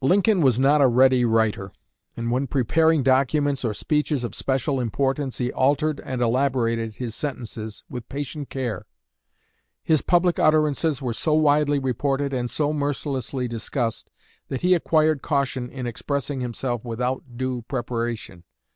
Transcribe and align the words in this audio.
Lincoln 0.00 0.40
was 0.40 0.60
not 0.60 0.80
a 0.80 0.86
ready 0.86 1.24
writer, 1.24 1.72
and 2.16 2.30
when 2.30 2.46
preparing 2.46 3.02
documents 3.02 3.64
or 3.64 3.74
speeches 3.74 4.22
of 4.22 4.36
special 4.36 4.78
importance 4.78 5.38
he 5.38 5.50
altered 5.52 6.00
and 6.04 6.22
elaborated 6.22 6.94
his 6.94 7.16
sentences 7.16 7.82
with 7.90 8.08
patient 8.08 8.50
care. 8.50 8.86
His 9.82 10.00
public 10.00 10.38
utterances 10.38 11.02
were 11.02 11.12
so 11.12 11.34
widely 11.34 11.80
reported 11.80 12.32
and 12.32 12.48
so 12.48 12.72
mercilessly 12.72 13.48
discussed 13.48 14.10
that 14.46 14.60
he 14.60 14.74
acquired 14.74 15.22
caution 15.22 15.68
in 15.70 15.88
expressing 15.88 16.38
himself 16.40 16.84
without 16.84 17.36
due 17.36 17.62
preparation. 17.62 18.44